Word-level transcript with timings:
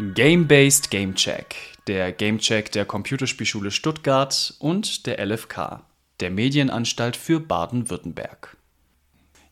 Game-Based 0.00 0.90
Game 0.90 1.14
Check, 1.14 1.54
der 1.86 2.10
Game 2.12 2.38
Check 2.38 2.72
der 2.72 2.86
Computerspielschule 2.86 3.70
Stuttgart 3.70 4.54
und 4.58 5.04
der 5.04 5.24
LFK, 5.24 5.82
der 6.20 6.30
Medienanstalt 6.30 7.16
für 7.16 7.38
Baden-Württemberg. 7.38 8.56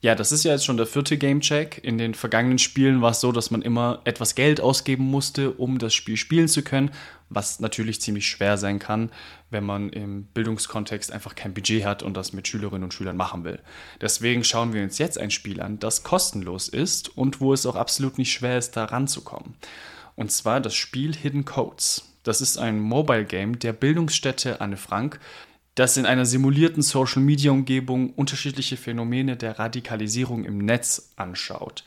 Ja, 0.01 0.15
das 0.15 0.33
ist 0.33 0.45
ja 0.45 0.53
jetzt 0.53 0.65
schon 0.65 0.79
der 0.79 0.87
vierte 0.87 1.19
Gamecheck. 1.19 1.81
In 1.83 1.99
den 1.99 2.15
vergangenen 2.15 2.59
Spielen 2.59 3.03
war 3.03 3.11
es 3.11 3.21
so, 3.21 3.31
dass 3.31 3.51
man 3.51 3.61
immer 3.61 4.01
etwas 4.05 4.35
Geld 4.35 4.61
ausgeben 4.61 5.05
musste, 5.05 5.51
um 5.51 5.79
das 5.79 5.93
Spiel 5.93 6.17
spielen 6.17 6.49
zu 6.49 6.63
können, 6.63 6.93
was 7.29 7.61
natürlich 7.61 8.01
ziemlich 8.01 8.27
schwer 8.27 8.57
sein 8.57 8.79
kann, 8.79 9.11
wenn 9.51 9.65
man 9.65 9.91
im 9.91 10.25
Bildungskontext 10.33 11.13
einfach 11.13 11.35
kein 11.35 11.53
Budget 11.53 11.85
hat 11.85 12.03
und 12.03 12.17
das 12.17 12.33
mit 12.33 12.49
Schülerinnen 12.49 12.85
und 12.85 12.95
Schülern 12.95 13.19
machen 13.19 13.45
will. 13.45 13.59
Deswegen 14.01 14.45
schauen 14.45 14.73
wir 14.73 14.83
uns 14.83 14.97
jetzt 14.97 15.19
ein 15.19 15.31
Spiel 15.31 15.61
an, 15.61 15.79
das 15.79 16.05
kostenlos 16.05 16.69
ist 16.71 17.15
und 17.19 17.43
wo 17.43 17.53
es 17.53 17.67
auch 17.67 17.77
absolut 17.77 18.17
nicht 18.17 18.33
schwer 18.33 18.57
ist, 18.57 18.79
da 18.79 18.87
ranzukommen. 18.87 19.57
Und 20.19 20.33
zwar 20.33 20.61
das 20.61 20.75
Spiel 20.75 21.15
Hidden 21.15 21.45
Codes. 21.45 22.03
Das 22.25 22.41
ist 22.41 22.59
ein 22.59 22.81
Mobile 22.81 23.25
Game 23.25 23.61
der 23.61 23.73
Bildungsstätte 23.73 24.61
Anne 24.61 24.77
Frank, 24.77 25.21
das 25.77 25.97
in 25.97 26.07
einer 26.07 26.27
simulierten 26.27 26.83
Social-Media-Umgebung 26.83 28.15
unterschiedliche 28.15 28.77
Phänomene 28.77 29.37
der 29.37 29.61
Radikalisierung 29.61 30.45
im 30.45 30.59
Netz 30.59 31.13
anschaut. 31.15 31.85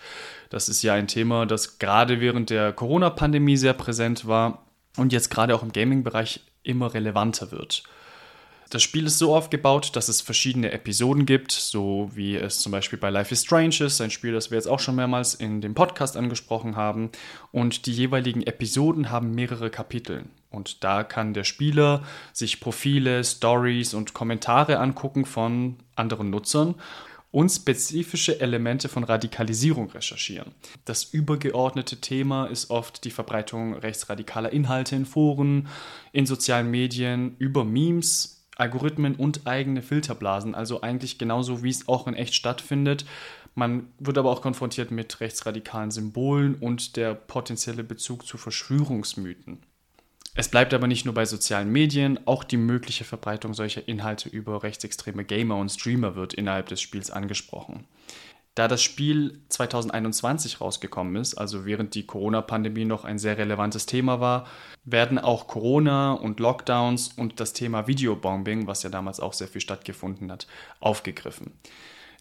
Das 0.49 0.69
ist 0.69 0.81
ja 0.81 0.93
ein 0.93 1.09
Thema, 1.09 1.45
das 1.45 1.77
gerade 1.77 2.21
während 2.21 2.51
der 2.51 2.71
Corona-Pandemie 2.71 3.57
sehr 3.57 3.73
präsent 3.73 4.25
war 4.25 4.65
und 4.95 5.11
jetzt 5.11 5.29
gerade 5.29 5.53
auch 5.53 5.61
im 5.61 5.73
Gaming-Bereich 5.73 6.39
immer 6.63 6.93
relevanter 6.93 7.51
wird. 7.51 7.83
Das 8.71 8.83
Spiel 8.83 9.05
ist 9.05 9.17
so 9.17 9.35
aufgebaut, 9.35 9.97
dass 9.97 10.07
es 10.07 10.21
verschiedene 10.21 10.71
Episoden 10.71 11.25
gibt, 11.25 11.51
so 11.51 12.09
wie 12.13 12.37
es 12.37 12.59
zum 12.59 12.71
Beispiel 12.71 12.97
bei 12.97 13.09
Life 13.09 13.33
is 13.33 13.41
Strange 13.41 13.75
ist, 13.81 13.99
ein 13.99 14.11
Spiel, 14.11 14.31
das 14.31 14.49
wir 14.49 14.55
jetzt 14.55 14.67
auch 14.69 14.79
schon 14.79 14.95
mehrmals 14.95 15.33
in 15.33 15.59
dem 15.59 15.73
Podcast 15.73 16.15
angesprochen 16.15 16.77
haben. 16.77 17.09
Und 17.51 17.85
die 17.85 17.91
jeweiligen 17.91 18.43
Episoden 18.43 19.09
haben 19.09 19.35
mehrere 19.35 19.69
Kapitel. 19.69 20.23
Und 20.49 20.85
da 20.85 21.03
kann 21.03 21.33
der 21.33 21.43
Spieler 21.43 22.03
sich 22.31 22.61
Profile, 22.61 23.25
Stories 23.25 23.93
und 23.93 24.13
Kommentare 24.13 24.79
angucken 24.79 25.25
von 25.25 25.75
anderen 25.97 26.29
Nutzern 26.29 26.75
und 27.29 27.49
spezifische 27.49 28.39
Elemente 28.39 28.87
von 28.87 29.03
Radikalisierung 29.03 29.91
recherchieren. 29.91 30.53
Das 30.85 31.03
übergeordnete 31.03 31.99
Thema 31.99 32.45
ist 32.45 32.69
oft 32.69 33.03
die 33.03 33.11
Verbreitung 33.11 33.73
rechtsradikaler 33.73 34.53
Inhalte 34.53 34.95
in 34.95 35.05
Foren, 35.05 35.67
in 36.13 36.25
sozialen 36.25 36.71
Medien, 36.71 37.35
über 37.37 37.65
Memes, 37.65 38.40
Algorithmen 38.61 39.15
und 39.15 39.47
eigene 39.47 39.81
Filterblasen, 39.81 40.55
also 40.55 40.81
eigentlich 40.81 41.17
genauso 41.17 41.63
wie 41.63 41.69
es 41.69 41.87
auch 41.87 42.07
in 42.07 42.13
echt 42.13 42.35
stattfindet. 42.35 43.05
Man 43.55 43.87
wird 43.99 44.17
aber 44.17 44.29
auch 44.31 44.41
konfrontiert 44.41 44.91
mit 44.91 45.19
rechtsradikalen 45.19 45.91
Symbolen 45.91 46.55
und 46.55 46.95
der 46.95 47.15
potenzielle 47.15 47.83
Bezug 47.83 48.25
zu 48.25 48.37
Verschwörungsmythen. 48.37 49.63
Es 50.33 50.47
bleibt 50.47 50.73
aber 50.73 50.87
nicht 50.87 51.03
nur 51.03 51.13
bei 51.13 51.25
sozialen 51.25 51.71
Medien, 51.71 52.19
auch 52.25 52.45
die 52.45 52.55
mögliche 52.55 53.03
Verbreitung 53.03 53.53
solcher 53.53 53.85
Inhalte 53.87 54.29
über 54.29 54.63
rechtsextreme 54.63 55.25
Gamer 55.25 55.57
und 55.57 55.69
Streamer 55.69 56.15
wird 56.15 56.33
innerhalb 56.33 56.67
des 56.67 56.79
Spiels 56.79 57.11
angesprochen. 57.11 57.85
Da 58.55 58.67
das 58.67 58.83
Spiel 58.83 59.41
2021 59.47 60.59
rausgekommen 60.59 61.15
ist, 61.15 61.35
also 61.35 61.65
während 61.65 61.95
die 61.95 62.05
Corona-Pandemie 62.05 62.83
noch 62.83 63.05
ein 63.05 63.17
sehr 63.17 63.37
relevantes 63.37 63.85
Thema 63.85 64.19
war, 64.19 64.45
werden 64.83 65.17
auch 65.19 65.47
Corona 65.47 66.11
und 66.13 66.41
Lockdowns 66.41 67.13
und 67.15 67.39
das 67.39 67.53
Thema 67.53 67.87
Videobombing, 67.87 68.67
was 68.67 68.83
ja 68.83 68.89
damals 68.89 69.21
auch 69.21 69.33
sehr 69.33 69.47
viel 69.47 69.61
stattgefunden 69.61 70.29
hat, 70.29 70.47
aufgegriffen. 70.81 71.53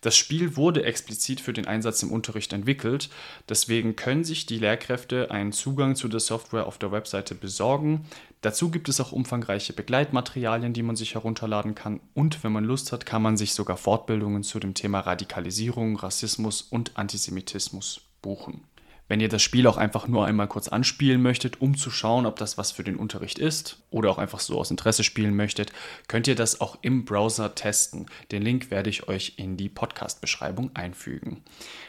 Das 0.01 0.17
Spiel 0.17 0.56
wurde 0.56 0.84
explizit 0.84 1.41
für 1.41 1.53
den 1.53 1.67
Einsatz 1.67 2.03
im 2.03 2.11
Unterricht 2.11 2.53
entwickelt, 2.55 3.11
deswegen 3.48 3.97
können 3.97 4.25
sich 4.25 4.47
die 4.47 4.59
Lehrkräfte 4.59 5.31
einen 5.31 5.53
Zugang 5.53 5.95
zu 5.95 6.09
der 6.09 6.20
Software 6.20 6.67
auf 6.67 6.79
der 6.79 6.91
Webseite 6.91 7.34
besorgen. 7.34 8.07
Dazu 8.41 8.70
gibt 8.70 8.89
es 8.89 9.01
auch 9.01 9.12
umfangreiche 9.12 9.75
Begleitmaterialien, 9.75 10.73
die 10.73 10.83
man 10.83 10.97
sich 10.97 11.14
herunterladen 11.14 11.74
kann 11.74 12.01
und 12.14 12.42
wenn 12.42 12.52
man 12.52 12.64
Lust 12.64 12.92
hat, 12.92 13.05
kann 13.05 13.20
man 13.20 13.36
sich 13.36 13.52
sogar 13.52 13.77
Fortbildungen 13.77 14.42
zu 14.42 14.58
dem 14.58 14.73
Thema 14.73 15.01
Radikalisierung, 15.01 15.97
Rassismus 15.97 16.63
und 16.63 16.97
Antisemitismus 16.97 18.01
buchen. 18.23 18.64
Wenn 19.11 19.19
ihr 19.19 19.29
das 19.29 19.43
Spiel 19.43 19.67
auch 19.67 19.77
einfach 19.77 20.07
nur 20.07 20.25
einmal 20.25 20.47
kurz 20.47 20.69
anspielen 20.69 21.21
möchtet, 21.21 21.61
um 21.61 21.77
zu 21.77 21.91
schauen, 21.91 22.27
ob 22.27 22.37
das 22.37 22.57
was 22.59 22.71
für 22.71 22.85
den 22.85 22.95
Unterricht 22.95 23.41
ist 23.41 23.83
oder 23.91 24.09
auch 24.09 24.19
einfach 24.19 24.39
so 24.39 24.57
aus 24.57 24.71
Interesse 24.71 25.03
spielen 25.03 25.35
möchtet, 25.35 25.73
könnt 26.07 26.29
ihr 26.29 26.37
das 26.37 26.61
auch 26.61 26.79
im 26.83 27.05
Browser 27.05 27.57
testen. 27.57 28.07
Den 28.31 28.43
Link 28.43 28.71
werde 28.71 28.89
ich 28.89 29.09
euch 29.09 29.35
in 29.37 29.57
die 29.57 29.69
Podcast-Beschreibung 29.69 30.71
einfügen. 30.75 31.43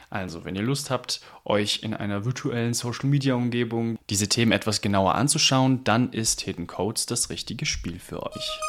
Also, 0.10 0.46
wenn 0.46 0.56
ihr 0.56 0.64
Lust 0.64 0.90
habt, 0.90 1.22
euch 1.46 1.84
in 1.84 1.94
einer 1.94 2.26
virtuellen 2.26 2.74
Social-Media-Umgebung 2.74 4.00
diese 4.10 4.28
Themen 4.28 4.52
etwas 4.52 4.82
genauer 4.82 5.14
anzuschauen, 5.14 5.84
dann 5.84 6.12
ist 6.14 6.42
Hidden 6.42 6.66
Codes 6.66 7.06
das 7.06 7.30
richtige 7.30 7.68
Spiel 7.68 8.00
für 8.00 8.24
euch. 8.24 8.60